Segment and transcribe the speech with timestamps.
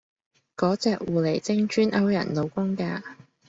[0.55, 3.03] 個隻狐狸精專勾人老公架